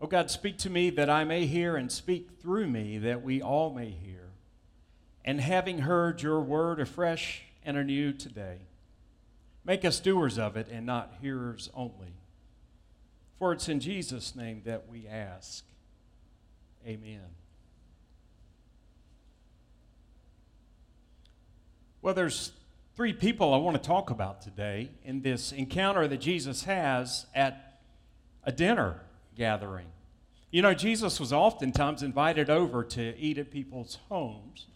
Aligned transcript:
Oh 0.00 0.06
God, 0.06 0.30
speak 0.30 0.58
to 0.58 0.70
me 0.70 0.90
that 0.90 1.08
I 1.08 1.24
may 1.24 1.46
hear, 1.46 1.76
and 1.76 1.90
speak 1.90 2.28
through 2.40 2.66
me 2.66 2.98
that 2.98 3.22
we 3.22 3.40
all 3.40 3.72
may 3.72 3.90
hear. 3.90 4.28
And 5.24 5.40
having 5.40 5.78
heard 5.78 6.22
your 6.22 6.40
word 6.40 6.80
afresh 6.80 7.42
and 7.64 7.76
anew 7.76 8.12
today, 8.12 8.58
make 9.64 9.84
us 9.84 9.98
doers 9.98 10.38
of 10.38 10.56
it 10.56 10.68
and 10.70 10.84
not 10.84 11.14
hearers 11.20 11.70
only. 11.74 12.14
For 13.38 13.52
it's 13.52 13.68
in 13.68 13.80
Jesus' 13.80 14.36
name 14.36 14.62
that 14.64 14.88
we 14.88 15.06
ask. 15.06 15.64
Amen. 16.86 17.20
Well, 22.02 22.14
there's 22.14 22.52
three 22.94 23.12
people 23.12 23.52
I 23.52 23.56
want 23.56 23.82
to 23.82 23.82
talk 23.82 24.10
about 24.10 24.40
today 24.42 24.90
in 25.04 25.22
this 25.22 25.52
encounter 25.52 26.06
that 26.06 26.20
Jesus 26.20 26.64
has 26.64 27.26
at 27.34 27.80
a 28.44 28.52
dinner 28.52 29.00
gathering. 29.36 29.86
You 30.50 30.62
know, 30.62 30.74
Jesus 30.74 31.20
was 31.20 31.32
oftentimes 31.32 32.02
invited 32.02 32.48
over 32.48 32.82
to 32.84 33.18
eat 33.18 33.38
at 33.38 33.50
people's 33.50 33.98
homes, 34.08 34.66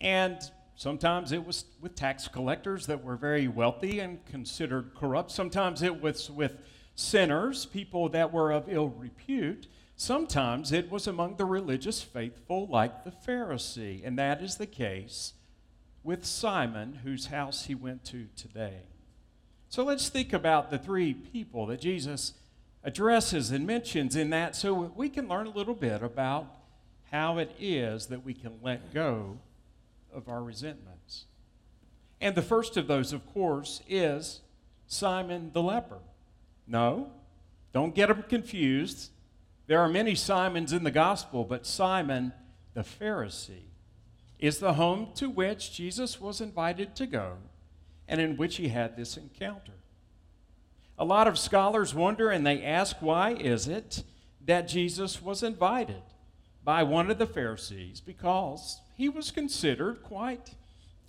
and 0.00 0.38
sometimes 0.76 1.32
it 1.32 1.46
was 1.46 1.64
with 1.80 1.94
tax 1.94 2.28
collectors 2.28 2.86
that 2.86 3.02
were 3.02 3.16
very 3.16 3.48
wealthy 3.48 4.00
and 4.00 4.24
considered 4.26 4.92
corrupt. 4.94 5.30
Sometimes 5.30 5.82
it 5.82 6.00
was 6.02 6.30
with 6.30 6.56
sinners, 6.94 7.66
people 7.66 8.08
that 8.10 8.32
were 8.32 8.52
of 8.52 8.66
ill 8.68 8.88
repute. 8.88 9.66
Sometimes 9.96 10.72
it 10.72 10.90
was 10.90 11.06
among 11.06 11.36
the 11.36 11.44
religious 11.44 12.02
faithful, 12.02 12.66
like 12.66 13.04
the 13.04 13.10
Pharisee, 13.10 14.02
and 14.04 14.18
that 14.18 14.42
is 14.42 14.56
the 14.56 14.66
case 14.66 15.32
with 16.04 16.24
Simon, 16.24 17.00
whose 17.02 17.26
house 17.26 17.66
he 17.66 17.74
went 17.74 18.04
to 18.04 18.26
today. 18.36 18.82
So 19.68 19.84
let's 19.84 20.08
think 20.08 20.32
about 20.32 20.70
the 20.70 20.78
three 20.78 21.12
people 21.12 21.66
that 21.66 21.80
Jesus 21.80 22.34
addresses 22.84 23.50
and 23.50 23.66
mentions 23.66 24.16
in 24.16 24.30
that 24.30 24.56
so 24.56 24.92
we 24.94 25.08
can 25.08 25.28
learn 25.28 25.46
a 25.46 25.50
little 25.50 25.74
bit 25.74 26.02
about 26.02 26.54
how 27.10 27.38
it 27.38 27.54
is 27.58 28.06
that 28.06 28.24
we 28.24 28.34
can 28.34 28.52
let 28.62 28.92
go 28.92 29.38
of 30.12 30.28
our 30.28 30.42
resentments. 30.42 31.24
And 32.20 32.34
the 32.34 32.42
first 32.42 32.76
of 32.76 32.86
those, 32.86 33.12
of 33.12 33.26
course, 33.32 33.80
is 33.88 34.40
Simon 34.86 35.50
the 35.52 35.62
leper. 35.62 35.98
No, 36.66 37.10
don't 37.72 37.94
get 37.94 38.08
them 38.08 38.24
confused. 38.28 39.10
There 39.66 39.80
are 39.80 39.88
many 39.88 40.14
Simons 40.14 40.72
in 40.72 40.84
the 40.84 40.90
gospel, 40.90 41.44
but 41.44 41.66
Simon 41.66 42.32
the 42.74 42.80
Pharisee 42.80 43.68
is 44.38 44.58
the 44.58 44.74
home 44.74 45.08
to 45.16 45.28
which 45.28 45.72
Jesus 45.72 46.20
was 46.20 46.40
invited 46.40 46.94
to 46.96 47.06
go 47.06 47.38
and 48.06 48.20
in 48.20 48.36
which 48.36 48.56
he 48.56 48.68
had 48.68 48.96
this 48.96 49.16
encounter. 49.16 49.72
A 50.98 51.04
lot 51.04 51.28
of 51.28 51.38
scholars 51.38 51.94
wonder 51.94 52.30
and 52.30 52.44
they 52.44 52.62
ask 52.62 52.96
why 53.00 53.30
is 53.34 53.68
it 53.68 54.02
that 54.44 54.66
Jesus 54.66 55.22
was 55.22 55.44
invited 55.44 56.02
by 56.64 56.82
one 56.82 57.08
of 57.08 57.18
the 57.18 57.26
Pharisees 57.26 58.00
because 58.00 58.80
he 58.96 59.08
was 59.08 59.30
considered 59.30 60.02
quite 60.02 60.54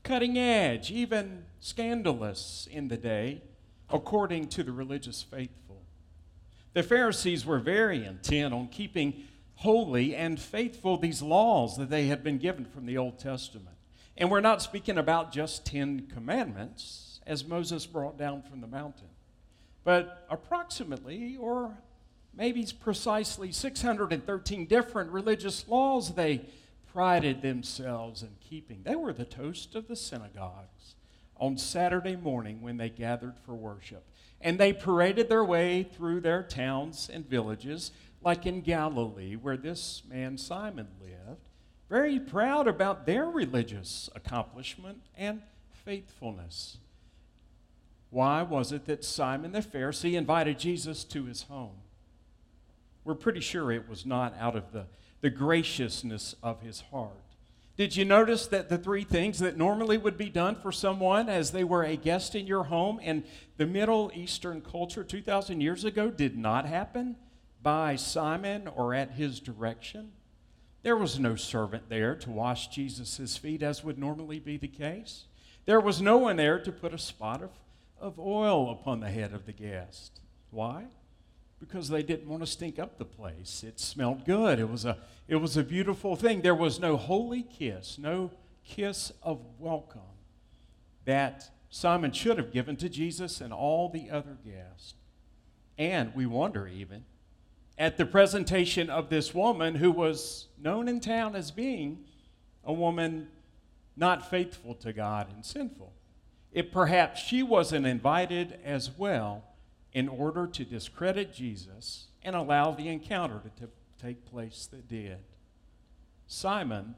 cutting 0.03 0.37
edge, 0.37 0.91
even 0.91 1.45
scandalous 1.59 2.67
in 2.71 2.87
the 2.87 2.97
day, 2.97 3.41
according 3.89 4.47
to 4.49 4.63
the 4.63 4.71
religious 4.71 5.23
faithful. 5.23 5.81
The 6.73 6.83
Pharisees 6.83 7.45
were 7.45 7.59
very 7.59 8.05
intent 8.05 8.53
on 8.53 8.67
keeping 8.67 9.23
holy 9.55 10.15
and 10.15 10.39
faithful 10.39 10.97
these 10.97 11.23
laws 11.23 11.77
that 11.77 11.89
they 11.89 12.05
had 12.05 12.23
been 12.23 12.37
given 12.37 12.63
from 12.63 12.85
the 12.85 12.97
Old 12.97 13.17
Testament. 13.17 13.75
And 14.15 14.29
we're 14.29 14.39
not 14.39 14.61
speaking 14.61 14.99
about 14.99 15.31
just 15.31 15.65
10 15.65 16.07
commandments 16.13 17.21
as 17.25 17.43
Moses 17.43 17.87
brought 17.87 18.17
down 18.17 18.43
from 18.43 18.61
the 18.61 18.67
mountain 18.67 19.07
but 19.89 20.27
approximately, 20.29 21.35
or 21.37 21.75
maybe 22.35 22.63
precisely 22.79 23.51
613 23.51 24.67
different 24.67 25.09
religious 25.09 25.67
laws 25.67 26.13
they 26.13 26.45
prided 26.93 27.41
themselves 27.41 28.21
in 28.21 28.29
keeping. 28.39 28.83
They 28.83 28.95
were 28.95 29.13
the 29.13 29.25
toast 29.25 29.73
of 29.73 29.87
the 29.87 29.95
synagogues 29.95 30.93
on 31.37 31.57
Saturday 31.57 32.15
morning 32.15 32.61
when 32.61 32.77
they 32.77 32.89
gathered 32.89 33.39
for 33.43 33.55
worship. 33.55 34.05
And 34.39 34.59
they 34.59 34.73
paraded 34.73 35.27
their 35.27 35.43
way 35.43 35.81
through 35.81 36.21
their 36.21 36.43
towns 36.43 37.09
and 37.11 37.27
villages, 37.27 37.89
like 38.21 38.45
in 38.45 38.61
Galilee, 38.61 39.37
where 39.37 39.57
this 39.57 40.03
man 40.07 40.37
Simon 40.37 40.89
lived, 41.01 41.49
very 41.89 42.19
proud 42.19 42.67
about 42.67 43.07
their 43.07 43.25
religious 43.25 44.07
accomplishment 44.13 45.01
and 45.17 45.41
faithfulness. 45.83 46.77
Why 48.09 48.41
was 48.41 48.71
it 48.71 48.85
that 48.85 49.03
Simon 49.03 49.51
the 49.51 49.59
Pharisee 49.59 50.15
invited 50.15 50.59
Jesus 50.59 51.03
to 51.05 51.25
his 51.25 51.43
home? 51.43 51.75
We're 53.03 53.15
pretty 53.15 53.39
sure 53.39 53.71
it 53.71 53.87
was 53.87 54.05
not 54.05 54.35
out 54.39 54.55
of 54.55 54.71
the, 54.71 54.85
the 55.21 55.29
graciousness 55.29 56.35
of 56.41 56.61
his 56.61 56.81
heart. 56.91 57.13
Did 57.77 57.95
you 57.95 58.03
notice 58.03 58.45
that 58.47 58.67
the 58.67 58.77
three 58.77 59.05
things 59.05 59.39
that 59.39 59.57
normally 59.57 59.97
would 59.97 60.17
be 60.17 60.29
done 60.29 60.55
for 60.55 60.71
someone 60.71 61.29
as 61.29 61.51
they 61.51 61.63
were 61.63 61.83
a 61.83 61.95
guest 61.95 62.35
in 62.35 62.45
your 62.45 62.65
home 62.65 62.99
in 62.99 63.23
the 63.55 63.65
Middle 63.65 64.11
Eastern 64.13 64.59
culture 64.61 65.03
2,000 65.03 65.61
years 65.61 65.85
ago 65.85 66.09
did 66.09 66.37
not 66.37 66.65
happen 66.65 67.15
by 67.61 67.95
Simon 67.95 68.67
or 68.67 68.93
at 68.93 69.11
his 69.11 69.39
direction? 69.39 70.11
There 70.81 70.97
was 70.97 71.19
no 71.19 71.35
servant 71.35 71.87
there 71.87 72.15
to 72.15 72.29
wash 72.29 72.67
Jesus' 72.67 73.37
feet 73.37 73.63
as 73.63 73.83
would 73.83 73.97
normally 73.97 74.39
be 74.39 74.57
the 74.57 74.67
case. 74.67 75.25
There 75.65 75.79
was 75.79 76.01
no 76.01 76.17
one 76.17 76.35
there 76.35 76.59
to 76.59 76.71
put 76.71 76.93
a 76.93 76.97
spot 76.97 77.41
of 77.41 77.51
of 77.99 78.19
oil 78.19 78.71
upon 78.71 78.99
the 78.99 79.09
head 79.09 79.33
of 79.33 79.45
the 79.45 79.51
guest. 79.51 80.21
Why? 80.51 80.85
Because 81.59 81.89
they 81.89 82.03
didn't 82.03 82.29
want 82.29 82.41
to 82.41 82.47
stink 82.47 82.79
up 82.79 82.97
the 82.97 83.05
place. 83.05 83.63
It 83.63 83.79
smelled 83.79 84.25
good. 84.25 84.59
It 84.59 84.69
was 84.69 84.85
a, 84.85 84.97
it 85.27 85.35
was 85.35 85.57
a 85.57 85.63
beautiful 85.63 86.15
thing. 86.15 86.41
There 86.41 86.55
was 86.55 86.79
no 86.79 86.97
holy 86.97 87.43
kiss, 87.43 87.97
no 87.97 88.31
kiss 88.63 89.11
of 89.21 89.41
welcome 89.57 90.01
that 91.05 91.49
Simon 91.69 92.11
should 92.11 92.37
have 92.37 92.51
given 92.51 92.75
to 92.77 92.89
Jesus 92.89 93.41
and 93.41 93.53
all 93.53 93.89
the 93.89 94.09
other 94.09 94.37
guests. 94.45 94.93
And 95.77 96.13
we 96.15 96.25
wonder 96.25 96.67
even 96.67 97.05
at 97.77 97.97
the 97.97 98.05
presentation 98.05 98.89
of 98.89 99.09
this 99.09 99.33
woman 99.33 99.75
who 99.75 99.91
was 99.91 100.47
known 100.61 100.87
in 100.87 100.99
town 100.99 101.35
as 101.35 101.51
being 101.51 102.05
a 102.63 102.73
woman 102.73 103.27
not 103.95 104.29
faithful 104.29 104.75
to 104.75 104.91
God 104.93 105.27
and 105.33 105.45
sinful 105.45 105.93
if 106.51 106.71
perhaps 106.71 107.21
she 107.21 107.43
wasn't 107.43 107.85
invited 107.85 108.59
as 108.63 108.91
well 108.97 109.43
in 109.93 110.07
order 110.07 110.47
to 110.47 110.65
discredit 110.65 111.33
Jesus 111.33 112.07
and 112.23 112.35
allow 112.35 112.71
the 112.71 112.87
encounter 112.87 113.41
to 113.43 113.65
t- 113.65 113.71
take 114.01 114.25
place 114.25 114.67
that 114.71 114.87
did. 114.87 115.19
Simon, 116.27 116.95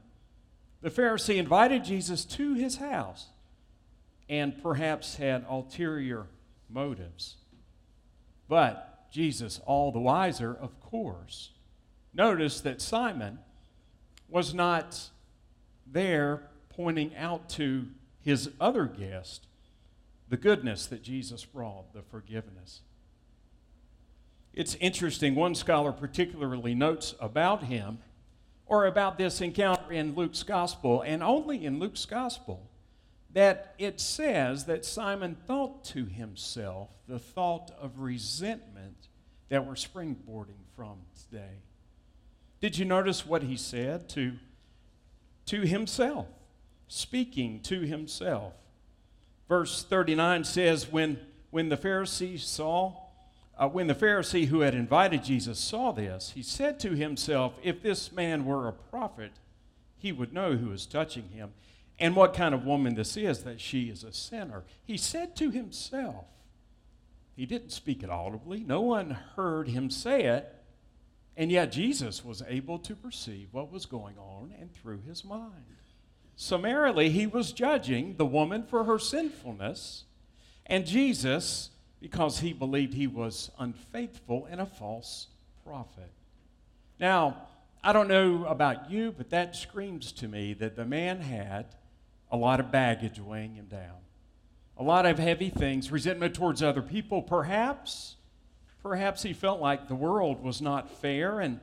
the 0.80 0.90
Pharisee, 0.90 1.36
invited 1.36 1.84
Jesus 1.84 2.24
to 2.24 2.54
his 2.54 2.76
house 2.76 3.28
and 4.28 4.62
perhaps 4.62 5.16
had 5.16 5.44
ulterior 5.48 6.26
motives. 6.68 7.36
But 8.48 9.10
Jesus, 9.10 9.60
all 9.66 9.92
the 9.92 10.00
wiser, 10.00 10.54
of 10.54 10.80
course, 10.80 11.50
noticed 12.14 12.64
that 12.64 12.80
Simon 12.80 13.38
was 14.28 14.54
not 14.54 15.10
there 15.86 16.48
pointing 16.70 17.14
out 17.16 17.48
to 17.50 17.86
his 18.22 18.50
other 18.60 18.86
guest 18.86 19.46
the 20.32 20.38
goodness 20.38 20.86
that 20.86 21.02
Jesus 21.02 21.44
brought, 21.44 21.92
the 21.92 22.00
forgiveness. 22.00 22.80
It's 24.54 24.76
interesting, 24.76 25.34
one 25.34 25.54
scholar 25.54 25.92
particularly 25.92 26.74
notes 26.74 27.14
about 27.20 27.64
him 27.64 27.98
or 28.64 28.86
about 28.86 29.18
this 29.18 29.42
encounter 29.42 29.92
in 29.92 30.14
Luke's 30.14 30.42
gospel, 30.42 31.02
and 31.02 31.22
only 31.22 31.66
in 31.66 31.78
Luke's 31.78 32.06
gospel, 32.06 32.70
that 33.34 33.74
it 33.76 34.00
says 34.00 34.64
that 34.64 34.86
Simon 34.86 35.34
thought 35.46 35.84
to 35.84 36.06
himself 36.06 36.88
the 37.06 37.18
thought 37.18 37.70
of 37.78 38.00
resentment 38.00 39.08
that 39.50 39.66
we're 39.66 39.74
springboarding 39.74 40.64
from 40.74 40.96
today. 41.28 41.60
Did 42.62 42.78
you 42.78 42.86
notice 42.86 43.26
what 43.26 43.42
he 43.42 43.58
said 43.58 44.08
to, 44.10 44.32
to 45.44 45.60
himself? 45.60 46.28
Speaking 46.92 47.60
to 47.60 47.80
himself. 47.80 48.52
Verse 49.48 49.82
39 49.82 50.44
says, 50.44 50.92
When, 50.92 51.18
when 51.50 51.68
the 51.68 51.76
Pharisee 51.76 52.38
saw, 52.38 52.94
uh, 53.58 53.68
when 53.68 53.86
the 53.86 53.94
Pharisee 53.94 54.46
who 54.46 54.60
had 54.60 54.74
invited 54.74 55.24
Jesus 55.24 55.58
saw 55.58 55.92
this, 55.92 56.32
he 56.34 56.42
said 56.42 56.78
to 56.80 56.90
himself, 56.94 57.54
If 57.62 57.82
this 57.82 58.12
man 58.12 58.44
were 58.44 58.68
a 58.68 58.72
prophet, 58.72 59.32
he 59.96 60.12
would 60.12 60.32
know 60.32 60.56
who 60.56 60.70
is 60.70 60.84
touching 60.84 61.28
him 61.30 61.52
and 61.98 62.14
what 62.14 62.34
kind 62.34 62.54
of 62.54 62.66
woman 62.66 62.94
this 62.94 63.16
is, 63.16 63.44
that 63.44 63.60
she 63.60 63.84
is 63.84 64.04
a 64.04 64.12
sinner. 64.12 64.64
He 64.84 64.96
said 64.96 65.36
to 65.36 65.50
himself, 65.50 66.26
he 67.34 67.46
didn't 67.46 67.70
speak 67.70 68.02
it 68.02 68.10
audibly, 68.10 68.60
no 68.60 68.82
one 68.82 69.10
heard 69.36 69.68
him 69.68 69.88
say 69.88 70.24
it, 70.24 70.54
and 71.36 71.50
yet 71.50 71.72
Jesus 71.72 72.22
was 72.24 72.42
able 72.46 72.78
to 72.80 72.94
perceive 72.94 73.48
what 73.52 73.72
was 73.72 73.86
going 73.86 74.18
on 74.18 74.52
and 74.60 74.70
through 74.74 75.00
his 75.06 75.24
mind. 75.24 75.76
Summarily, 76.36 77.10
he 77.10 77.26
was 77.26 77.52
judging 77.52 78.16
the 78.16 78.26
woman 78.26 78.64
for 78.64 78.84
her 78.84 78.98
sinfulness, 78.98 80.04
and 80.66 80.86
Jesus 80.86 81.70
because 82.02 82.40
he 82.40 82.52
believed 82.52 82.94
he 82.94 83.06
was 83.06 83.50
unfaithful 83.60 84.46
and 84.50 84.60
a 84.60 84.66
false 84.66 85.28
prophet. 85.64 86.10
Now, 86.98 87.46
I 87.84 87.92
don't 87.92 88.08
know 88.08 88.44
about 88.46 88.90
you, 88.90 89.14
but 89.16 89.30
that 89.30 89.54
screams 89.54 90.10
to 90.12 90.26
me 90.26 90.52
that 90.54 90.74
the 90.74 90.84
man 90.84 91.20
had 91.20 91.66
a 92.30 92.36
lot 92.36 92.58
of 92.58 92.72
baggage 92.72 93.20
weighing 93.20 93.54
him 93.54 93.66
down, 93.66 93.98
a 94.76 94.82
lot 94.82 95.06
of 95.06 95.18
heavy 95.18 95.48
things, 95.48 95.92
resentment 95.92 96.34
towards 96.34 96.60
other 96.62 96.82
people, 96.82 97.22
perhaps. 97.22 98.16
Perhaps 98.82 99.22
he 99.22 99.32
felt 99.32 99.60
like 99.60 99.86
the 99.86 99.94
world 99.94 100.42
was 100.42 100.60
not 100.60 100.90
fair 100.90 101.38
and, 101.38 101.60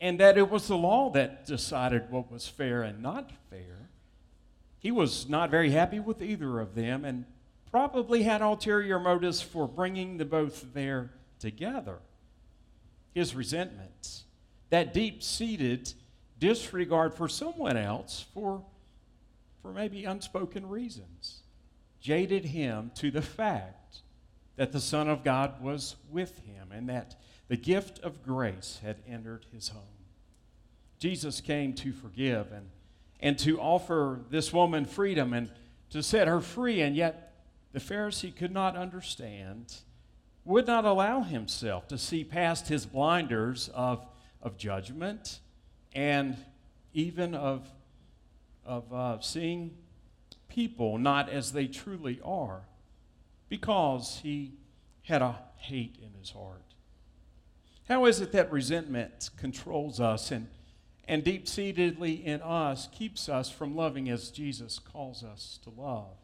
and 0.00 0.18
that 0.18 0.38
it 0.38 0.48
was 0.48 0.68
the 0.68 0.76
law 0.76 1.10
that 1.10 1.44
decided 1.44 2.10
what 2.10 2.32
was 2.32 2.48
fair 2.48 2.82
and 2.82 3.02
not 3.02 3.30
fair. 3.50 3.87
He 4.80 4.90
was 4.90 5.28
not 5.28 5.50
very 5.50 5.70
happy 5.70 6.00
with 6.00 6.22
either 6.22 6.60
of 6.60 6.74
them 6.74 7.04
and 7.04 7.24
probably 7.70 8.22
had 8.22 8.40
ulterior 8.40 8.98
motives 8.98 9.40
for 9.40 9.66
bringing 9.66 10.16
the 10.16 10.24
both 10.24 10.72
there 10.72 11.10
together. 11.38 11.98
His 13.14 13.34
resentments, 13.34 14.24
that 14.70 14.94
deep 14.94 15.22
seated 15.22 15.92
disregard 16.38 17.14
for 17.14 17.28
someone 17.28 17.76
else 17.76 18.24
for, 18.32 18.64
for 19.60 19.72
maybe 19.72 20.04
unspoken 20.04 20.68
reasons, 20.68 21.42
jaded 22.00 22.46
him 22.46 22.92
to 22.94 23.10
the 23.10 23.22
fact 23.22 23.98
that 24.56 24.72
the 24.72 24.80
Son 24.80 25.08
of 25.08 25.24
God 25.24 25.60
was 25.62 25.96
with 26.10 26.38
him 26.40 26.70
and 26.72 26.88
that 26.88 27.16
the 27.48 27.56
gift 27.56 27.98
of 28.00 28.22
grace 28.22 28.80
had 28.82 28.96
entered 29.08 29.46
his 29.52 29.68
home. 29.68 29.82
Jesus 30.98 31.40
came 31.40 31.72
to 31.74 31.92
forgive 31.92 32.52
and, 32.52 32.68
and 33.20 33.38
to 33.40 33.60
offer 33.60 34.20
this 34.30 34.52
woman 34.52 34.84
freedom 34.84 35.32
and 35.32 35.50
to 35.90 36.02
set 36.02 36.28
her 36.28 36.40
free, 36.40 36.80
and 36.80 36.94
yet 36.94 37.34
the 37.72 37.80
Pharisee 37.80 38.34
could 38.34 38.52
not 38.52 38.76
understand, 38.76 39.76
would 40.44 40.66
not 40.66 40.84
allow 40.84 41.22
himself 41.22 41.88
to 41.88 41.98
see 41.98 42.24
past 42.24 42.68
his 42.68 42.86
blinders 42.86 43.68
of, 43.74 44.06
of 44.42 44.56
judgment 44.56 45.40
and 45.94 46.36
even 46.92 47.34
of, 47.34 47.68
of 48.64 48.92
uh, 48.92 49.20
seeing 49.20 49.76
people 50.48 50.98
not 50.98 51.28
as 51.28 51.52
they 51.52 51.66
truly 51.66 52.20
are 52.24 52.62
because 53.48 54.20
he 54.22 54.54
had 55.02 55.22
a 55.22 55.38
hate 55.56 55.96
in 56.02 56.18
his 56.18 56.30
heart. 56.30 56.62
How 57.88 58.04
is 58.04 58.20
it 58.20 58.32
that 58.32 58.52
resentment 58.52 59.30
controls 59.36 60.00
us 60.00 60.30
and, 60.30 60.48
and 61.08 61.24
deep 61.24 61.48
seatedly 61.48 62.24
in 62.24 62.42
us 62.42 62.88
keeps 62.92 63.28
us 63.28 63.50
from 63.50 63.74
loving 63.74 64.08
as 64.10 64.30
Jesus 64.30 64.78
calls 64.78 65.24
us 65.24 65.58
to 65.64 65.70
love? 65.70 66.14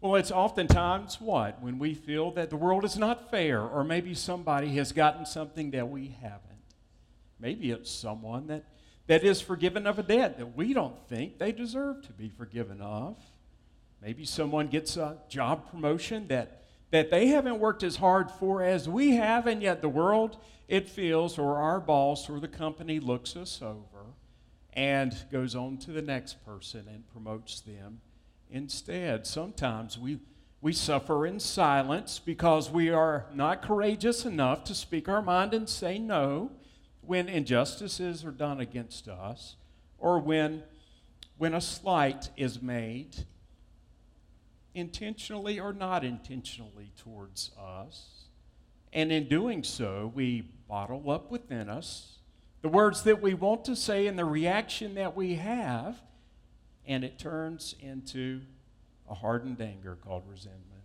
Well, 0.00 0.16
it's 0.16 0.30
oftentimes 0.30 1.20
what? 1.20 1.62
When 1.62 1.78
we 1.78 1.94
feel 1.94 2.30
that 2.32 2.50
the 2.50 2.56
world 2.56 2.84
is 2.84 2.98
not 2.98 3.30
fair, 3.30 3.62
or 3.62 3.84
maybe 3.84 4.14
somebody 4.14 4.74
has 4.76 4.92
gotten 4.92 5.24
something 5.24 5.70
that 5.70 5.88
we 5.88 6.16
haven't. 6.20 6.42
Maybe 7.38 7.70
it's 7.70 7.90
someone 7.90 8.46
that, 8.48 8.64
that 9.06 9.24
is 9.24 9.40
forgiven 9.40 9.86
of 9.86 9.98
a 9.98 10.02
debt 10.02 10.38
that 10.38 10.56
we 10.56 10.72
don't 10.72 11.06
think 11.08 11.38
they 11.38 11.52
deserve 11.52 12.02
to 12.06 12.12
be 12.12 12.28
forgiven 12.28 12.80
of. 12.80 13.16
Maybe 14.02 14.24
someone 14.24 14.66
gets 14.66 14.96
a 14.96 15.18
job 15.28 15.70
promotion 15.70 16.28
that, 16.28 16.63
that 16.94 17.10
they 17.10 17.26
haven't 17.26 17.58
worked 17.58 17.82
as 17.82 17.96
hard 17.96 18.30
for 18.30 18.62
as 18.62 18.88
we 18.88 19.16
have, 19.16 19.48
and 19.48 19.60
yet 19.60 19.82
the 19.82 19.88
world, 19.88 20.36
it 20.68 20.88
feels, 20.88 21.38
or 21.38 21.56
our 21.56 21.80
boss 21.80 22.30
or 22.30 22.38
the 22.38 22.46
company 22.46 23.00
looks 23.00 23.34
us 23.34 23.60
over 23.60 24.12
and 24.74 25.12
goes 25.32 25.56
on 25.56 25.76
to 25.76 25.90
the 25.90 26.00
next 26.00 26.44
person 26.46 26.84
and 26.86 27.04
promotes 27.08 27.60
them 27.62 28.00
instead. 28.48 29.26
Sometimes 29.26 29.98
we, 29.98 30.20
we 30.60 30.72
suffer 30.72 31.26
in 31.26 31.40
silence 31.40 32.20
because 32.20 32.70
we 32.70 32.90
are 32.90 33.26
not 33.34 33.60
courageous 33.60 34.24
enough 34.24 34.62
to 34.62 34.72
speak 34.72 35.08
our 35.08 35.20
mind 35.20 35.52
and 35.52 35.68
say 35.68 35.98
no 35.98 36.52
when 37.00 37.28
injustices 37.28 38.24
are 38.24 38.30
done 38.30 38.60
against 38.60 39.08
us 39.08 39.56
or 39.98 40.20
when, 40.20 40.62
when 41.38 41.54
a 41.54 41.60
slight 41.60 42.30
is 42.36 42.62
made 42.62 43.26
intentionally 44.74 45.60
or 45.60 45.72
not 45.72 46.04
intentionally 46.04 46.92
towards 46.96 47.50
us. 47.58 48.26
And 48.92 49.10
in 49.10 49.28
doing 49.28 49.62
so, 49.62 50.12
we 50.14 50.42
bottle 50.68 51.10
up 51.10 51.30
within 51.30 51.68
us 51.68 52.18
the 52.62 52.68
words 52.68 53.02
that 53.02 53.20
we 53.20 53.34
want 53.34 53.64
to 53.66 53.76
say 53.76 54.06
and 54.06 54.18
the 54.18 54.24
reaction 54.24 54.94
that 54.94 55.14
we 55.14 55.34
have 55.34 55.96
and 56.86 57.04
it 57.04 57.18
turns 57.18 57.74
into 57.80 58.40
a 59.08 59.14
hardened 59.14 59.60
anger 59.60 59.96
called 60.04 60.24
resentment. 60.28 60.82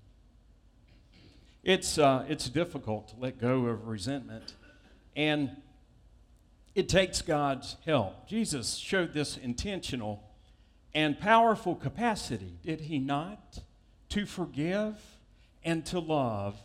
It's, 1.64 1.98
uh, 1.98 2.26
it's 2.30 2.50
difficult 2.50 3.10
to 3.10 3.16
let 3.20 3.40
go 3.40 3.66
of 3.66 3.88
resentment, 3.88 4.54
and 5.16 5.58
it 6.74 6.88
takes 6.88 7.22
God's 7.22 7.76
help. 7.86 8.28
Jesus 8.28 8.76
showed 8.76 9.14
this 9.14 9.36
intentional 9.36 10.24
and 10.94 11.20
powerful 11.20 11.76
capacity, 11.76 12.58
did 12.64 12.82
he 12.82 12.98
not? 12.98 13.60
To 14.10 14.26
forgive 14.26 14.96
and 15.64 15.86
to 15.88 16.00
love 16.00 16.58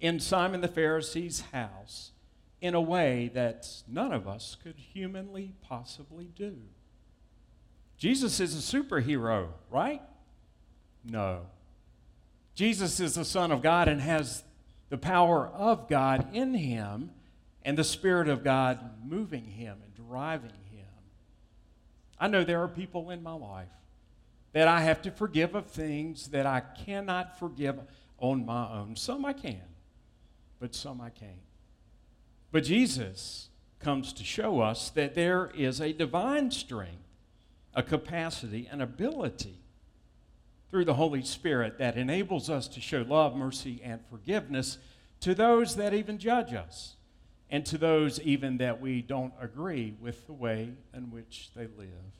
in 0.00 0.20
Simon 0.20 0.60
the 0.60 0.68
Pharisee's 0.68 1.40
house 1.52 2.12
in 2.60 2.74
a 2.74 2.80
way 2.80 3.30
that 3.34 3.66
none 3.88 4.12
of 4.12 4.26
us 4.26 4.56
could 4.62 4.76
humanly 4.76 5.54
possibly 5.62 6.30
do. 6.36 6.56
Jesus 7.96 8.38
is 8.38 8.54
a 8.54 8.76
superhero, 8.76 9.48
right? 9.70 10.02
No. 11.04 11.46
Jesus 12.54 13.00
is 13.00 13.14
the 13.14 13.24
Son 13.24 13.50
of 13.52 13.62
God 13.62 13.88
and 13.88 14.00
has 14.00 14.44
the 14.88 14.98
power 14.98 15.48
of 15.48 15.88
God 15.88 16.34
in 16.34 16.54
him 16.54 17.10
and 17.64 17.76
the 17.76 17.84
Spirit 17.84 18.28
of 18.28 18.44
God 18.44 18.78
moving 19.04 19.44
him 19.44 19.78
and 19.84 20.08
driving 20.08 20.50
him. 20.72 20.86
I 22.18 22.28
know 22.28 22.44
there 22.44 22.62
are 22.62 22.68
people 22.68 23.10
in 23.10 23.22
my 23.22 23.34
life 23.34 23.68
that 24.58 24.66
I 24.66 24.80
have 24.80 25.00
to 25.02 25.12
forgive 25.12 25.54
of 25.54 25.66
things 25.66 26.30
that 26.30 26.44
I 26.44 26.58
cannot 26.58 27.38
forgive 27.38 27.78
on 28.18 28.44
my 28.44 28.68
own. 28.72 28.96
Some 28.96 29.24
I 29.24 29.32
can, 29.32 29.62
but 30.58 30.74
some 30.74 31.00
I 31.00 31.10
can't. 31.10 31.46
But 32.50 32.64
Jesus 32.64 33.50
comes 33.78 34.12
to 34.14 34.24
show 34.24 34.58
us 34.58 34.90
that 34.90 35.14
there 35.14 35.52
is 35.54 35.80
a 35.80 35.92
divine 35.92 36.50
strength 36.50 37.04
a 37.72 37.84
capacity, 37.84 38.68
an 38.72 38.80
ability 38.80 39.60
through 40.72 40.86
the 40.86 40.94
Holy 40.94 41.22
Spirit 41.22 41.78
that 41.78 41.96
enables 41.96 42.50
us 42.50 42.66
to 42.66 42.80
show 42.80 43.02
love, 43.02 43.36
mercy, 43.36 43.80
and 43.84 44.00
forgiveness 44.10 44.78
to 45.20 45.36
those 45.36 45.76
that 45.76 45.94
even 45.94 46.18
judge 46.18 46.52
us 46.52 46.96
and 47.48 47.64
to 47.64 47.78
those 47.78 48.20
even 48.22 48.58
that 48.58 48.80
we 48.80 49.02
don't 49.02 49.34
agree 49.40 49.94
with 50.00 50.26
the 50.26 50.32
way 50.32 50.72
in 50.92 51.12
which 51.12 51.50
they 51.54 51.68
live. 51.78 52.18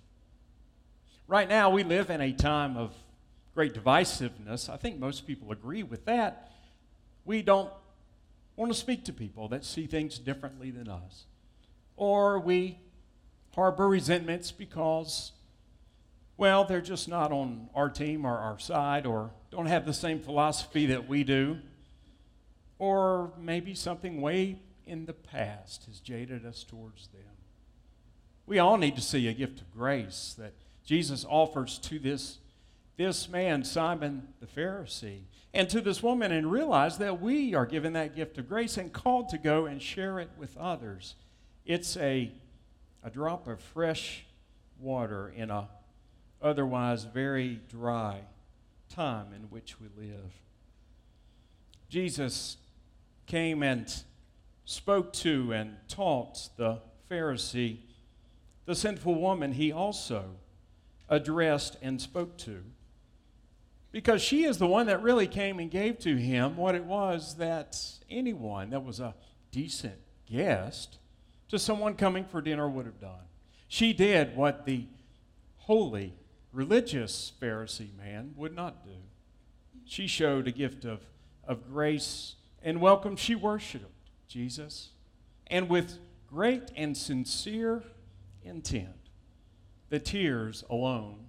Right 1.28 1.46
now, 1.46 1.68
we 1.68 1.84
live 1.84 2.08
in 2.08 2.22
a 2.22 2.32
time 2.32 2.78
of 2.78 2.94
great 3.54 3.74
divisiveness. 3.74 4.70
I 4.70 4.78
think 4.78 4.98
most 4.98 5.26
people 5.26 5.52
agree 5.52 5.82
with 5.82 6.06
that. 6.06 6.50
We 7.26 7.42
don't 7.42 7.70
want 8.56 8.72
to 8.72 8.78
speak 8.78 9.04
to 9.04 9.12
people 9.12 9.46
that 9.48 9.62
see 9.62 9.86
things 9.86 10.18
differently 10.18 10.70
than 10.70 10.88
us. 10.88 11.26
Or 11.98 12.38
we 12.38 12.78
harbor 13.54 13.88
resentments 13.88 14.50
because 14.50 15.32
well, 16.38 16.64
they're 16.64 16.80
just 16.80 17.08
not 17.08 17.30
on 17.30 17.68
our 17.74 17.90
team 17.90 18.24
or 18.24 18.38
our 18.38 18.58
side 18.58 19.04
or 19.04 19.32
don't 19.50 19.66
have 19.66 19.84
the 19.84 19.92
same 19.92 20.20
philosophy 20.20 20.86
that 20.86 21.08
we 21.08 21.24
do. 21.24 21.58
Or 22.78 23.32
maybe 23.38 23.74
something 23.74 24.22
way 24.22 24.60
in 24.86 25.04
the 25.04 25.12
past 25.12 25.84
has 25.86 26.00
jaded 26.00 26.46
us 26.46 26.64
towards 26.64 27.08
them. 27.08 27.20
We 28.46 28.60
all 28.60 28.78
need 28.78 28.94
to 28.96 29.02
see 29.02 29.28
a 29.28 29.34
gift 29.34 29.60
of 29.60 29.70
grace 29.72 30.34
that 30.38 30.54
Jesus 30.88 31.26
offers 31.28 31.76
to 31.80 31.98
this, 31.98 32.38
this 32.96 33.28
man, 33.28 33.62
Simon 33.62 34.26
the 34.40 34.46
Pharisee, 34.46 35.24
and 35.52 35.68
to 35.68 35.82
this 35.82 36.02
woman, 36.02 36.32
and 36.32 36.50
realize 36.50 36.96
that 36.96 37.20
we 37.20 37.54
are 37.54 37.66
given 37.66 37.92
that 37.92 38.16
gift 38.16 38.38
of 38.38 38.48
grace 38.48 38.78
and 38.78 38.90
called 38.90 39.28
to 39.28 39.36
go 39.36 39.66
and 39.66 39.82
share 39.82 40.18
it 40.18 40.30
with 40.38 40.56
others. 40.56 41.14
It's 41.66 41.98
a, 41.98 42.32
a 43.04 43.10
drop 43.10 43.46
of 43.46 43.60
fresh 43.60 44.24
water 44.80 45.30
in 45.36 45.50
a 45.50 45.68
otherwise 46.40 47.04
very 47.04 47.60
dry 47.68 48.20
time 48.88 49.34
in 49.36 49.42
which 49.50 49.78
we 49.78 49.88
live. 49.94 50.40
Jesus 51.90 52.56
came 53.26 53.62
and 53.62 53.94
spoke 54.64 55.12
to 55.12 55.52
and 55.52 55.76
taught 55.86 56.48
the 56.56 56.78
Pharisee, 57.10 57.80
the 58.64 58.74
sinful 58.74 59.16
woman, 59.16 59.52
he 59.52 59.70
also 59.70 60.24
addressed 61.08 61.76
and 61.82 62.00
spoke 62.00 62.36
to. 62.38 62.62
Because 63.90 64.20
she 64.22 64.44
is 64.44 64.58
the 64.58 64.66
one 64.66 64.86
that 64.86 65.02
really 65.02 65.26
came 65.26 65.58
and 65.58 65.70
gave 65.70 65.98
to 66.00 66.16
him 66.16 66.56
what 66.56 66.74
it 66.74 66.84
was 66.84 67.36
that 67.36 67.80
anyone 68.10 68.70
that 68.70 68.84
was 68.84 69.00
a 69.00 69.14
decent 69.50 69.98
guest 70.26 70.98
to 71.48 71.58
someone 71.58 71.94
coming 71.94 72.24
for 72.24 72.42
dinner 72.42 72.68
would 72.68 72.84
have 72.86 73.00
done. 73.00 73.24
She 73.66 73.92
did 73.92 74.36
what 74.36 74.66
the 74.66 74.86
holy 75.56 76.14
religious 76.52 77.32
Pharisee 77.40 77.96
man 77.96 78.34
would 78.36 78.54
not 78.54 78.84
do. 78.84 78.96
She 79.84 80.06
showed 80.06 80.46
a 80.46 80.52
gift 80.52 80.84
of, 80.84 81.00
of 81.46 81.70
grace 81.70 82.36
and 82.62 82.80
welcome. 82.80 83.16
She 83.16 83.34
worshiped 83.34 84.10
Jesus. 84.26 84.90
And 85.46 85.68
with 85.70 85.98
great 86.28 86.70
and 86.76 86.96
sincere 86.96 87.82
intent. 88.42 89.07
The 89.90 89.98
tears 89.98 90.64
alone 90.68 91.28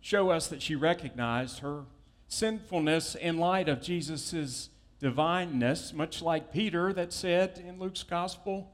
show 0.00 0.30
us 0.30 0.48
that 0.48 0.62
she 0.62 0.74
recognized 0.74 1.60
her 1.60 1.84
sinfulness 2.28 3.14
in 3.14 3.38
light 3.38 3.68
of 3.68 3.80
Jesus' 3.80 4.70
divineness, 5.00 5.92
much 5.92 6.22
like 6.22 6.52
Peter 6.52 6.92
that 6.92 7.12
said 7.12 7.62
in 7.66 7.78
Luke's 7.78 8.02
gospel, 8.02 8.72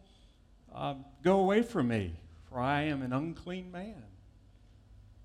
uh, 0.75 0.95
Go 1.23 1.41
away 1.41 1.63
from 1.63 1.89
me, 1.89 2.15
for 2.49 2.61
I 2.61 2.83
am 2.83 3.03
an 3.03 3.13
unclean 3.13 3.71
man. 3.71 4.05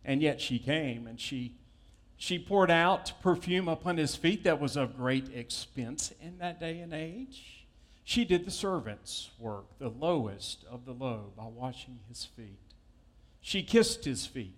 And 0.06 0.22
yet 0.22 0.40
she 0.40 0.60
came 0.60 1.08
and 1.08 1.20
she, 1.20 1.56
she 2.18 2.40
poured 2.40 2.72
out 2.72 3.14
perfume 3.22 3.68
upon 3.68 3.98
his 3.98 4.16
feet 4.16 4.44
that 4.44 4.60
was 4.60 4.78
of 4.78 4.98
great 4.98 5.30
expense 5.34 6.14
in 6.22 6.38
that 6.40 6.60
day 6.60 6.80
and 6.80 6.94
age. 6.94 7.66
She 8.04 8.26
did 8.26 8.46
the 8.46 8.52
servant's 8.52 9.30
work, 9.38 9.66
the 9.78 9.90
lowest 9.90 10.64
of 10.70 10.86
the 10.86 10.94
low, 10.94 11.32
by 11.38 11.46
washing 11.46 12.00
his 12.08 12.26
feet. 12.26 12.69
She 13.42 13.64
kissed 13.64 14.06
his 14.06 14.26
feet 14.26 14.54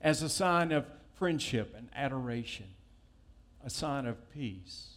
as 0.00 0.22
a 0.22 0.28
sign 0.28 0.72
of 0.72 0.86
friendship 1.14 1.74
and 1.76 1.88
adoration, 1.94 2.66
a 3.64 3.70
sign 3.70 4.06
of 4.06 4.30
peace. 4.32 4.96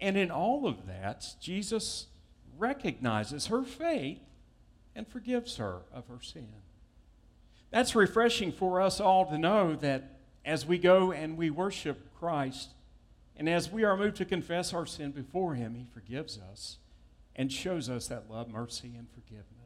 And 0.00 0.16
in 0.16 0.30
all 0.30 0.66
of 0.66 0.86
that, 0.86 1.34
Jesus 1.40 2.06
recognizes 2.58 3.46
her 3.46 3.62
faith 3.62 4.20
and 4.94 5.06
forgives 5.06 5.56
her 5.56 5.80
of 5.92 6.06
her 6.08 6.20
sin. 6.22 6.48
That's 7.70 7.94
refreshing 7.94 8.52
for 8.52 8.80
us 8.80 9.00
all 9.00 9.26
to 9.26 9.38
know 9.38 9.76
that 9.76 10.18
as 10.44 10.66
we 10.66 10.78
go 10.78 11.12
and 11.12 11.36
we 11.36 11.50
worship 11.50 12.12
Christ, 12.18 12.70
and 13.36 13.48
as 13.48 13.70
we 13.70 13.84
are 13.84 13.96
moved 13.96 14.16
to 14.16 14.24
confess 14.24 14.74
our 14.74 14.86
sin 14.86 15.12
before 15.12 15.54
Him, 15.54 15.74
He 15.74 15.86
forgives 15.92 16.38
us 16.38 16.78
and 17.36 17.52
shows 17.52 17.88
us 17.88 18.08
that 18.08 18.30
love, 18.30 18.50
mercy, 18.50 18.92
and 18.96 19.08
forgiveness. 19.10 19.59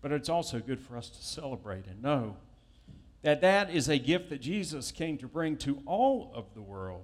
But 0.00 0.12
it's 0.12 0.28
also 0.28 0.60
good 0.60 0.80
for 0.80 0.96
us 0.96 1.08
to 1.10 1.22
celebrate 1.22 1.86
and 1.86 2.02
know 2.02 2.36
that 3.22 3.40
that 3.40 3.70
is 3.70 3.88
a 3.88 3.98
gift 3.98 4.30
that 4.30 4.40
Jesus 4.40 4.92
came 4.92 5.18
to 5.18 5.26
bring 5.26 5.56
to 5.58 5.82
all 5.86 6.30
of 6.34 6.54
the 6.54 6.62
world. 6.62 7.02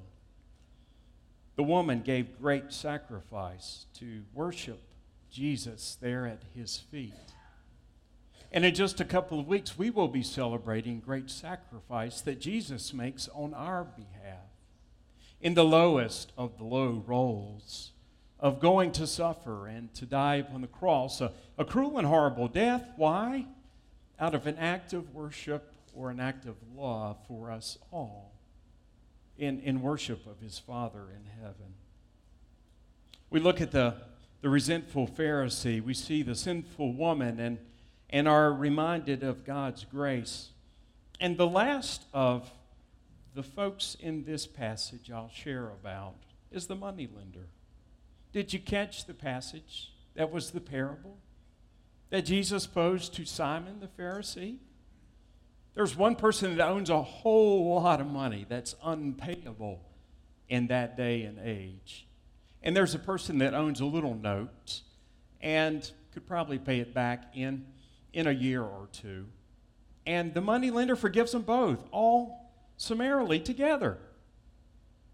The 1.57 1.65
woman 1.65 2.03
gave 2.03 2.39
great 2.41 2.73
sacrifice 2.73 3.87
to 3.99 4.23
worship 4.33 4.81
Jesus 5.31 5.97
there 6.01 6.27
at 6.27 6.43
his 6.55 6.79
feet. 6.79 7.13
And 8.53 8.65
in 8.65 8.75
just 8.75 9.01
a 9.01 9.05
couple 9.05 9.41
of 9.41 9.49
weeks, 9.49 9.77
we 9.77 9.91
will 9.91 10.07
be 10.07 10.23
celebrating 10.23 11.01
great 11.01 11.29
sacrifice 11.29 12.21
that 12.21 12.41
Jesus 12.41 12.95
makes 12.95 13.29
on 13.35 13.53
our 13.53 13.83
behalf. 13.83 14.47
In 15.41 15.55
the 15.55 15.65
lowest 15.65 16.33
of 16.39 16.57
the 16.57 16.65
low 16.65 17.03
roles 17.05 17.91
of 18.41 18.61
going 18.61 18.93
to 18.93 19.07
suffer 19.07 19.67
and 19.67 19.93
to 19.95 20.07
die 20.07 20.37
upon 20.37 20.61
the 20.61 20.67
cross, 20.67 21.21
a, 21.21 21.33
a 21.57 21.65
cruel 21.65 21.99
and 21.99 22.07
horrible 22.07 22.49
death. 22.49 22.85
Why? 22.97 23.47
Out 24.19 24.35
of 24.35 24.47
an 24.47 24.57
act 24.59 24.93
of 24.93 25.15
worship 25.15 25.73
or 25.95 26.11
an 26.11 26.21
act 26.21 26.47
of 26.47 26.57
love 26.77 27.17
for 27.27 27.51
us 27.51 27.79
all 27.91 28.33
in, 29.39 29.61
in 29.61 29.81
worship 29.81 30.27
of 30.27 30.41
his 30.41 30.59
Father 30.59 31.07
in 31.11 31.43
heaven. 31.43 31.75
We 33.31 33.41
look 33.41 33.61
at 33.61 33.73
the, 33.73 33.95
the 34.43 34.49
resentful 34.49 35.09
Pharisee, 35.09 35.83
we 35.83 35.95
see 35.95 36.23
the 36.23 36.35
sinful 36.35 36.93
woman, 36.93 37.41
and, 37.41 37.59
and 38.11 38.29
are 38.29 38.53
reminded 38.53 39.23
of 39.23 39.45
God's 39.45 39.85
grace. 39.85 40.51
And 41.21 41.37
the 41.37 41.47
last 41.47 42.05
of 42.13 42.51
the 43.35 43.43
folks 43.43 43.97
in 43.99 44.25
this 44.25 44.47
passage 44.47 45.11
I'll 45.11 45.31
share 45.31 45.71
about 45.71 46.15
is 46.53 46.67
the 46.67 46.77
moneylender. 46.77 47.49
Did 48.35 48.53
you 48.53 48.59
catch 48.59 49.07
the 49.07 49.15
passage? 49.15 49.93
That 50.17 50.33
was 50.33 50.51
the 50.51 50.61
parable 50.61 51.19
that 52.11 52.23
Jesus 52.23 52.67
posed 52.67 53.15
to 53.15 53.25
Simon 53.25 53.79
the 53.79 53.87
Pharisee. 53.87 54.57
There's 55.75 55.97
one 55.97 56.17
person 56.17 56.57
that 56.57 56.69
owns 56.69 56.91
a 56.91 57.01
whole 57.01 57.81
lot 57.81 58.01
of 58.01 58.09
money 58.09 58.45
that's 58.49 58.75
unpayable 58.83 59.81
in 60.49 60.67
that 60.67 60.97
day 60.97 61.23
and 61.23 61.39
age. 61.39 62.09
And 62.61 62.77
there's 62.77 62.95
a 62.95 62.99
person 62.99 63.39
that 63.39 63.55
owns 63.55 63.79
a 63.79 63.85
little 63.85 64.17
note 64.17 64.81
and 65.41 65.89
could 66.13 66.27
probably 66.27 66.59
pay 66.59 66.81
it 66.81 66.93
back 66.93 67.37
in, 67.37 67.65
in 68.13 68.27
a 68.27 68.33
year 68.33 68.63
or 68.63 68.89
two. 68.91 69.27
And 70.07 70.35
the 70.35 70.41
money 70.41 70.73
lender 70.73 70.97
forgives 70.97 71.31
them 71.33 71.43
both, 71.43 71.79
all 71.93 72.53
summarily 72.77 73.39
together. 73.39 73.99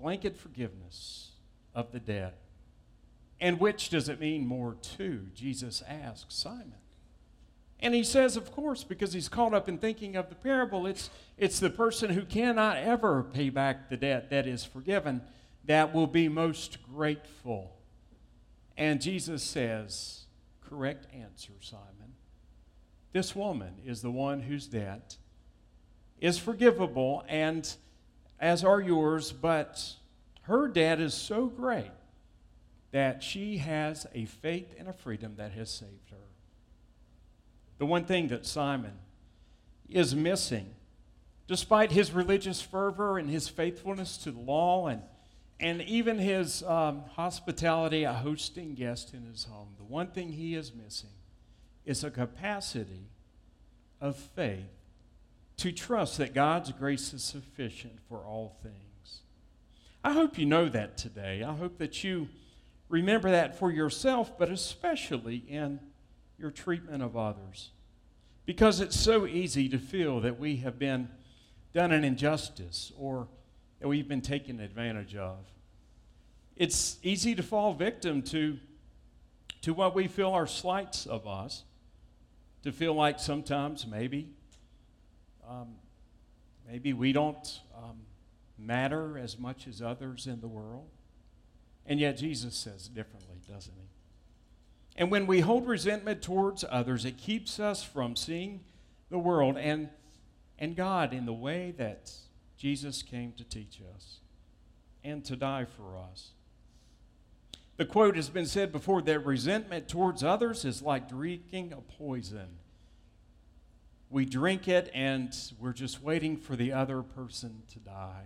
Blanket 0.01 0.39
forgiveness 0.39 1.33
of 1.75 1.93
the 1.93 2.01
debt. 2.01 2.39
And 3.41 3.59
which 3.59 3.89
does 3.89 4.09
it 4.09 4.21
mean 4.21 4.47
more 4.47 4.77
to? 4.99 5.27
Jesus 5.35 5.83
asks 5.89 6.35
Simon. 6.35 6.75
And 7.83 7.95
he 7.95 8.05
says, 8.05 8.37
of 8.37 8.53
course, 8.53 8.85
because 8.85 9.15
he's 9.15 9.31
caught 9.31 9.55
up 9.55 9.67
in 9.67 9.79
thinking 9.79 10.15
of 10.15 10.29
the 10.29 10.35
parable, 10.35 10.87
it's, 10.87 11.09
it's 11.39 11.59
the 11.59 11.71
person 11.71 12.11
who 12.11 12.27
cannot 12.27 12.77
ever 12.77 13.23
pay 13.23 13.49
back 13.49 13.89
the 13.89 13.97
debt 13.97 14.29
that 14.29 14.47
is 14.47 14.65
forgiven 14.65 15.23
that 15.65 15.95
will 15.95 16.07
be 16.07 16.29
most 16.29 16.79
grateful. 16.95 17.77
And 18.77 19.01
Jesus 19.01 19.43
says, 19.43 20.25
correct 20.69 21.07
answer, 21.15 21.53
Simon. 21.61 22.15
This 23.13 23.35
woman 23.35 23.75
is 23.85 24.03
the 24.03 24.11
one 24.11 24.41
whose 24.43 24.67
debt 24.67 25.17
is 26.21 26.39
forgivable, 26.39 27.25
and 27.29 27.75
as 28.39 28.63
are 28.63 28.81
yours, 28.81 29.33
but 29.33 29.95
her 30.43 30.69
debt 30.69 31.01
is 31.01 31.15
so 31.15 31.47
great 31.47 31.91
that 32.93 33.23
she 33.23 33.59
has 33.59 34.07
a 34.15 34.25
faith 34.25 34.75
and 34.79 34.89
a 34.89 34.93
freedom 34.93 35.35
that 35.37 35.53
has 35.53 35.71
saved 35.71 36.11
her. 36.11 36.17
The 37.79 37.87
one 37.87 38.05
thing 38.05 38.29
that 38.29 38.45
Simon 38.45 38.99
is 39.89 40.15
missing, 40.15 40.75
despite 41.47 41.93
his 41.93 42.13
religious 42.13 42.61
fervor 42.61 43.19
and 43.19 43.31
his 43.31 43.49
faithfulness 43.49 44.17
to 44.19 44.33
the 44.33 44.41
law 44.41 44.89
and, 44.89 45.03
and 45.59 45.83
even 45.83 46.19
his 46.19 46.63
um, 46.65 47.03
hospitality, 47.13 48.05
a 48.05 48.13
hosting 48.13 48.75
guest 48.75 49.15
in 49.15 49.25
his 49.25 49.45
home, 49.45 49.69
the 49.79 49.85
one 49.85 50.09
thing 50.09 50.33
he 50.33 50.55
is 50.55 50.75
missing 50.75 51.11
is 51.85 52.05
a 52.05 52.11
capacity 52.11 53.09
of 54.01 54.17
faith 54.17 54.71
to 55.57 55.73
trust 55.73 56.19
that 56.19 56.35
God's 56.35 56.73
grace 56.73 57.13
is 57.13 57.23
sufficient 57.23 57.99
for 58.09 58.19
all 58.19 58.57
things. 58.63 59.21
I 60.03 60.13
hope 60.13 60.39
you 60.39 60.47
know 60.47 60.69
that 60.71 60.97
today. 60.97 61.43
I 61.43 61.55
hope 61.55 61.79
that 61.79 62.03
you 62.03 62.29
remember 62.91 63.31
that 63.31 63.59
for 63.59 63.71
yourself, 63.71 64.37
but 64.37 64.51
especially 64.51 65.37
in 65.49 65.81
your 66.39 66.51
treatment 66.51 67.03
of 67.03 67.17
others. 67.17 67.71
Because 68.45 68.81
it's 68.81 68.99
so 68.99 69.27
easy 69.27 69.69
to 69.69 69.79
feel 69.79 70.21
that 70.21 70.39
we 70.39 70.57
have 70.57 70.79
been 70.79 71.09
done 71.73 71.93
an 71.93 72.05
injustice 72.05 72.93
or 72.99 73.29
that 73.79 73.89
we've 73.89 74.09
been 74.09 74.21
taken 74.21 74.61
advantage 74.61 75.15
of. 75.15 75.39
It's 76.57 76.99
easy 77.03 77.35
to 77.37 77.43
fall 77.43 77.73
victim 77.73 78.23
to, 78.23 78.59
to 79.63 79.73
what 79.73 79.95
we 79.95 80.09
feel 80.09 80.33
are 80.33 80.47
slights 80.47 81.07
of 81.07 81.27
us, 81.27 81.63
to 82.65 82.73
feel 82.73 82.93
like 82.93 83.21
sometimes 83.21 83.87
maybe, 83.87 84.31
um, 85.49 85.77
maybe 86.69 86.93
we 86.93 87.13
don't 87.13 87.61
um, 87.75 88.01
matter 88.59 89.17
as 89.17 89.39
much 89.39 89.67
as 89.69 89.81
others 89.81 90.27
in 90.27 90.41
the 90.41 90.49
world. 90.49 90.89
And 91.87 91.99
yet 91.99 92.17
Jesus 92.17 92.55
says 92.55 92.89
differently, 92.89 93.41
doesn't 93.49 93.75
he? 93.75 93.89
And 94.97 95.11
when 95.11 95.27
we 95.27 95.41
hold 95.41 95.67
resentment 95.67 96.23
towards 96.23 96.65
others, 96.69 97.05
it 97.05 97.17
keeps 97.17 97.59
us 97.59 97.83
from 97.83 98.17
seeing 98.17 98.61
the 99.09 99.19
world 99.19 99.57
and, 99.57 99.89
and 100.59 100.77
God 100.77 101.13
in 101.13 101.27
the 101.27 101.33
way 101.33 101.73
that 101.79 102.13
Jesus 102.57 103.03
came 103.03 103.33
to 103.33 103.45
teach 103.45 103.81
us 103.95 104.19
and 105.03 105.25
to 105.25 105.37
die 105.37 105.65
for 105.65 105.97
us. 105.97 106.31
The 107.79 107.87
quote 107.87 108.15
has 108.17 108.29
been 108.29 108.45
said 108.45 108.73
before 108.73 109.01
that 109.03 109.25
resentment 109.25 109.89
towards 109.89 110.23
others 110.23 110.67
is 110.67 110.83
like 110.83 111.09
drinking 111.09 111.73
a 111.73 111.81
poison. 111.81 112.59
We 114.11 114.27
drink 114.27 114.69
it 114.69 114.91
and 114.93 115.35
we're 115.59 115.73
just 115.73 116.03
waiting 116.03 116.37
for 116.37 116.57
the 116.57 116.73
other 116.73 117.01
person 117.01 117.63
to 117.73 117.79
die. 117.79 118.25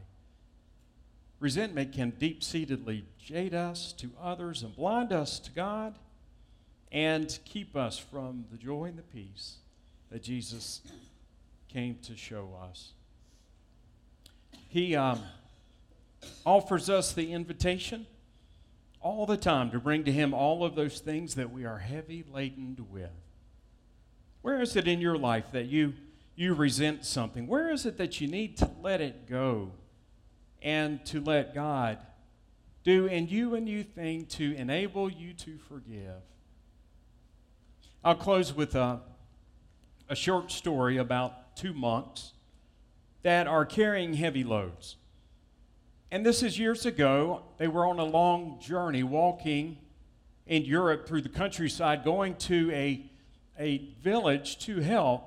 Resentment 1.44 1.92
can 1.92 2.08
deep 2.18 2.42
seatedly 2.42 3.04
jade 3.22 3.52
us 3.52 3.92
to 3.98 4.10
others 4.18 4.62
and 4.62 4.74
blind 4.74 5.12
us 5.12 5.38
to 5.40 5.50
God 5.50 5.94
and 6.90 7.38
keep 7.44 7.76
us 7.76 7.98
from 7.98 8.46
the 8.50 8.56
joy 8.56 8.84
and 8.84 8.96
the 8.96 9.02
peace 9.02 9.56
that 10.10 10.22
Jesus 10.22 10.80
came 11.68 11.98
to 12.04 12.16
show 12.16 12.58
us. 12.62 12.92
He 14.70 14.96
um, 14.96 15.20
offers 16.46 16.88
us 16.88 17.12
the 17.12 17.30
invitation 17.30 18.06
all 19.02 19.26
the 19.26 19.36
time 19.36 19.70
to 19.72 19.78
bring 19.78 20.04
to 20.04 20.12
Him 20.12 20.32
all 20.32 20.64
of 20.64 20.74
those 20.74 20.98
things 20.98 21.34
that 21.34 21.52
we 21.52 21.66
are 21.66 21.76
heavy 21.76 22.24
laden 22.32 22.86
with. 22.90 23.10
Where 24.40 24.62
is 24.62 24.76
it 24.76 24.88
in 24.88 24.98
your 24.98 25.18
life 25.18 25.52
that 25.52 25.66
you, 25.66 25.92
you 26.36 26.54
resent 26.54 27.04
something? 27.04 27.46
Where 27.46 27.70
is 27.70 27.84
it 27.84 27.98
that 27.98 28.18
you 28.18 28.28
need 28.28 28.56
to 28.56 28.70
let 28.80 29.02
it 29.02 29.28
go 29.28 29.72
and 30.64 31.04
to 31.04 31.20
let 31.20 31.54
God 31.54 31.98
do 32.82 33.06
in 33.06 33.28
you 33.28 33.54
a 33.54 33.60
new 33.60 33.84
thing 33.84 34.26
to 34.26 34.54
enable 34.56 35.10
you 35.10 35.34
to 35.34 35.58
forgive? 35.68 36.22
I'll 38.02 38.14
close 38.14 38.52
with 38.52 38.74
a, 38.74 39.00
a 40.08 40.16
short 40.16 40.50
story 40.50 40.96
about 40.96 41.56
two 41.56 41.72
monks 41.72 42.32
that 43.22 43.46
are 43.46 43.64
carrying 43.64 44.14
heavy 44.14 44.42
loads. 44.42 44.96
And 46.10 46.24
this 46.24 46.42
is 46.42 46.58
years 46.58 46.86
ago. 46.86 47.42
They 47.58 47.68
were 47.68 47.86
on 47.86 47.98
a 47.98 48.04
long 48.04 48.58
journey 48.60 49.02
walking 49.02 49.78
in 50.46 50.64
Europe 50.64 51.06
through 51.06 51.22
the 51.22 51.28
countryside, 51.28 52.04
going 52.04 52.36
to 52.36 52.70
a, 52.72 53.10
a 53.58 53.88
village 54.02 54.58
to 54.66 54.80
help 54.80 55.24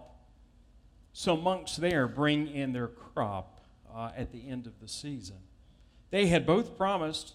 some 1.14 1.44
monks 1.44 1.76
there 1.76 2.08
bring 2.08 2.48
in 2.48 2.74
their 2.74 2.88
crop 2.88 3.60
uh, 3.94 4.12
at 4.16 4.32
the 4.32 4.48
end 4.48 4.68
of 4.68 4.80
the 4.80 4.88
season. 4.88 5.38
They 6.10 6.28
had 6.28 6.46
both 6.46 6.78
promised 6.78 7.34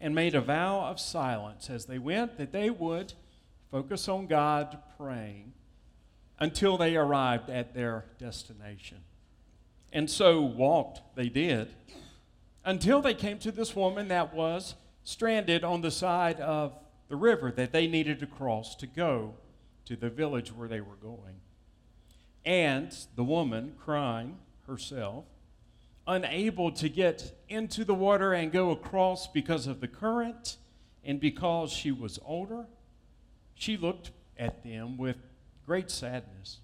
and 0.00 0.14
made 0.14 0.34
a 0.34 0.40
vow 0.40 0.80
of 0.86 1.00
silence 1.00 1.70
as 1.70 1.86
they 1.86 1.98
went 1.98 2.38
that 2.38 2.52
they 2.52 2.70
would 2.70 3.14
focus 3.70 4.08
on 4.08 4.26
God 4.26 4.78
praying 4.96 5.52
until 6.38 6.76
they 6.76 6.96
arrived 6.96 7.50
at 7.50 7.74
their 7.74 8.04
destination. 8.18 8.98
And 9.92 10.08
so 10.08 10.40
walked 10.42 11.00
they 11.16 11.28
did 11.28 11.68
until 12.64 13.00
they 13.00 13.14
came 13.14 13.38
to 13.38 13.50
this 13.50 13.74
woman 13.74 14.08
that 14.08 14.34
was 14.34 14.74
stranded 15.02 15.64
on 15.64 15.80
the 15.80 15.90
side 15.90 16.38
of 16.40 16.74
the 17.08 17.16
river 17.16 17.50
that 17.50 17.72
they 17.72 17.86
needed 17.86 18.20
to 18.20 18.26
cross 18.26 18.76
to 18.76 18.86
go 18.86 19.34
to 19.86 19.96
the 19.96 20.10
village 20.10 20.52
where 20.54 20.68
they 20.68 20.82
were 20.82 20.96
going. 20.96 21.40
And 22.44 22.94
the 23.16 23.24
woman, 23.24 23.74
crying 23.78 24.36
herself, 24.68 25.24
unable 26.06 26.70
to 26.70 26.88
get 26.88 27.32
into 27.48 27.84
the 27.84 27.94
water 27.94 28.32
and 28.32 28.52
go 28.52 28.70
across 28.70 29.26
because 29.26 29.66
of 29.66 29.80
the 29.80 29.88
current 29.88 30.56
and 31.04 31.18
because 31.18 31.72
she 31.72 31.90
was 31.90 32.18
older, 32.24 32.66
she 33.54 33.76
looked 33.76 34.10
at 34.38 34.62
them 34.62 34.96
with 34.96 35.16
great 35.66 35.90
sadness. 35.90 36.58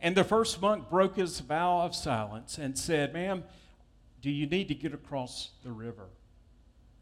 And 0.00 0.16
the 0.16 0.24
first 0.24 0.60
monk 0.60 0.90
broke 0.90 1.16
his 1.16 1.40
vow 1.40 1.82
of 1.82 1.94
silence 1.94 2.58
and 2.58 2.76
said, 2.76 3.14
Ma'am, 3.14 3.44
do 4.20 4.30
you 4.30 4.46
need 4.46 4.68
to 4.68 4.74
get 4.74 4.92
across 4.92 5.50
the 5.64 5.70
river? 5.70 6.06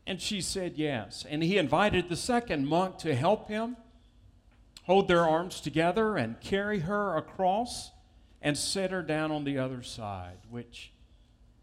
And 0.06 0.20
she 0.20 0.40
said 0.40 0.74
yes. 0.76 1.24
And 1.28 1.42
he 1.42 1.56
invited 1.56 2.08
the 2.08 2.16
second 2.16 2.66
monk 2.66 2.98
to 2.98 3.14
help 3.14 3.48
him 3.48 3.76
hold 4.84 5.08
their 5.08 5.26
arms 5.26 5.60
together 5.60 6.16
and 6.16 6.40
carry 6.40 6.80
her 6.80 7.16
across 7.16 7.90
and 8.42 8.56
set 8.56 8.90
her 8.90 9.02
down 9.02 9.30
on 9.30 9.44
the 9.44 9.58
other 9.58 9.82
side, 9.82 10.38
which 10.48 10.92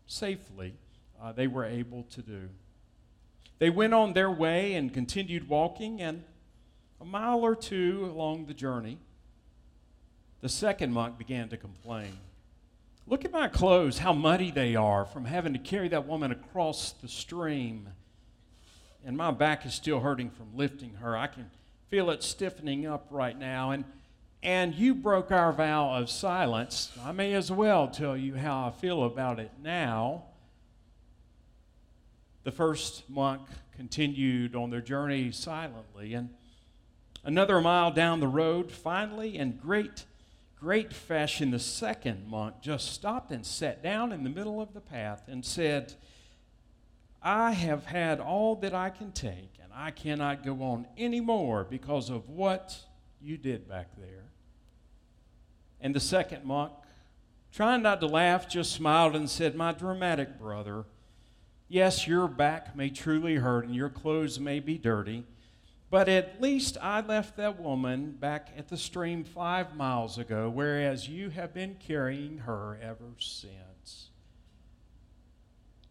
safely 0.06 0.76
uh, 1.22 1.32
they 1.32 1.48
were 1.48 1.66
able 1.66 2.04
to 2.04 2.22
do. 2.22 2.50
They 3.60 3.70
went 3.70 3.94
on 3.94 4.14
their 4.14 4.32
way 4.32 4.76
and 4.76 4.94
continued 4.94 5.50
walking, 5.50 6.02
and 6.02 6.24
a 7.02 7.06
mile 7.06 7.42
or 7.42 7.56
two 7.56 8.10
along 8.12 8.46
the 8.46 8.54
journey, 8.54 9.00
the 10.42 10.50
second 10.50 10.94
monk 10.94 11.18
began 11.18 11.50
to 11.50 11.58
complain. 11.58 12.18
Look 13.08 13.26
at 13.26 13.32
my 13.32 13.48
clothes, 13.48 14.00
how 14.00 14.14
muddy 14.14 14.52
they 14.52 14.76
are 14.76 15.06
from 15.06 15.26
having 15.26 15.54
to 15.54 15.60
carry 15.60 15.88
that 15.90 16.06
woman 16.06 16.32
across 16.32 16.92
the 16.92 17.08
stream. 17.08 17.90
And 19.06 19.16
my 19.16 19.32
back 19.32 19.66
is 19.66 19.74
still 19.74 20.02
hurting 20.02 20.30
from 20.30 20.56
lifting 20.56 20.96
her. 20.96 21.16
I 21.18 21.28
can 21.28 21.50
feel 21.88 22.10
it 22.10 22.22
stiffening 22.22 22.86
up 22.86 23.08
right 23.10 23.38
now. 23.38 23.72
And, 23.72 23.86
and 24.44 24.76
you 24.76 24.94
broke 24.94 25.32
our 25.32 25.52
vow 25.52 25.96
of 25.96 26.10
silence. 26.10 26.92
I 27.04 27.12
may 27.12 27.34
as 27.34 27.52
well 27.52 27.88
tell 27.88 28.16
you 28.16 28.36
how 28.36 28.68
I 28.68 28.72
feel 28.72 29.04
about 29.04 29.40
it 29.40 29.52
now. 29.62 30.24
The 32.44 32.52
first 32.52 33.10
monk 33.10 33.42
continued 33.76 34.56
on 34.56 34.70
their 34.70 34.82
journey 34.82 35.32
silently. 35.32 36.14
And 36.14 36.30
another 37.24 37.60
mile 37.62 37.92
down 37.92 38.20
the 38.20 38.28
road, 38.28 38.72
finally, 38.72 39.38
in 39.38 39.58
great 39.58 40.06
great 40.60 40.92
fashion, 40.92 41.52
the 41.52 41.60
second 41.60 42.28
monk 42.28 42.56
just 42.62 42.92
stopped 42.92 43.32
and 43.32 43.46
sat 43.46 43.84
down 43.84 44.12
in 44.12 44.24
the 44.24 44.30
middle 44.30 44.60
of 44.60 44.74
the 44.74 44.82
path 44.82 45.24
and 45.28 45.46
said, 45.46 45.94
I 47.22 47.52
have 47.52 47.86
had 47.86 48.20
all 48.20 48.56
that 48.58 48.74
I 48.74 48.90
can 48.90 49.12
take, 49.12 49.52
and 49.62 49.72
I 49.74 49.92
cannot 49.92 50.44
go 50.44 50.64
on 50.64 50.88
any 50.98 51.20
more 51.20 51.64
because 51.64 52.10
of 52.10 52.30
what 52.30 52.80
you 53.22 53.38
did 53.38 53.68
back 53.68 53.90
there. 53.98 54.26
And 55.80 55.94
the 55.96 56.00
second 56.00 56.46
monk, 56.46 56.74
trying 57.52 57.82
not 57.82 58.00
to 58.02 58.08
laugh, 58.08 58.50
just 58.50 58.72
smiled 58.72 59.16
and 59.16 59.30
said, 59.30 59.56
My 59.56 59.72
dramatic 59.72 60.40
brother, 60.40 60.86
yes, 61.68 62.08
your 62.08 62.28
back 62.28 62.76
may 62.76 62.90
truly 62.90 63.36
hurt 63.36 63.66
and 63.66 63.76
your 63.76 63.90
clothes 63.90 64.40
may 64.40 64.60
be 64.60 64.78
dirty. 64.78 65.26
But 65.90 66.10
at 66.10 66.42
least 66.42 66.78
I 66.82 67.00
left 67.00 67.38
that 67.38 67.62
woman 67.62 68.12
back 68.12 68.50
at 68.58 68.68
the 68.68 68.76
stream 68.76 69.24
five 69.24 69.76
miles 69.76 70.18
ago, 70.18 70.50
whereas 70.50 71.08
you 71.08 71.30
have 71.30 71.54
been 71.54 71.76
carrying 71.76 72.40
her 72.40 72.78
ever 72.82 73.14
since. 73.20 74.10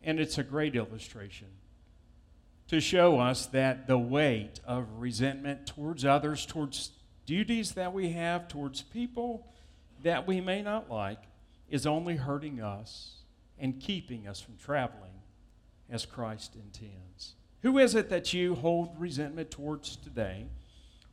And 0.02 0.20
it's 0.20 0.36
a 0.36 0.44
great 0.44 0.76
illustration 0.76 1.48
to 2.68 2.80
show 2.80 3.20
us 3.20 3.46
that 3.46 3.86
the 3.86 3.98
weight 3.98 4.60
of 4.66 4.86
resentment 4.98 5.66
towards 5.66 6.04
others, 6.04 6.44
towards 6.44 6.90
duties 7.26 7.72
that 7.72 7.92
we 7.92 8.12
have, 8.12 8.48
towards 8.48 8.82
people 8.82 9.46
that 10.02 10.26
we 10.26 10.40
may 10.40 10.62
not 10.62 10.90
like, 10.90 11.22
is 11.68 11.86
only 11.86 12.16
hurting 12.16 12.60
us 12.60 13.16
and 13.58 13.80
keeping 13.80 14.26
us 14.26 14.40
from 14.40 14.56
traveling 14.56 15.10
as 15.90 16.06
Christ 16.06 16.54
intends. 16.54 17.34
Who 17.62 17.78
is 17.78 17.94
it 17.94 18.08
that 18.10 18.32
you 18.32 18.54
hold 18.54 18.98
resentment 18.98 19.50
towards 19.50 19.96
today? 19.96 20.46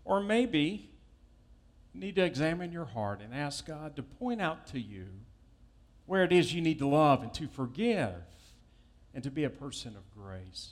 Or 0.05 0.21
maybe 0.21 0.89
need 1.93 2.15
to 2.15 2.23
examine 2.23 2.71
your 2.71 2.85
heart 2.85 3.21
and 3.21 3.33
ask 3.33 3.65
God 3.65 3.95
to 3.95 4.03
point 4.03 4.41
out 4.41 4.67
to 4.67 4.79
you 4.79 5.07
where 6.05 6.23
it 6.23 6.31
is 6.31 6.53
you 6.53 6.61
need 6.61 6.79
to 6.79 6.87
love 6.87 7.23
and 7.23 7.33
to 7.35 7.47
forgive 7.47 8.15
and 9.13 9.23
to 9.23 9.31
be 9.31 9.43
a 9.43 9.49
person 9.49 9.95
of 9.95 10.11
grace. 10.11 10.71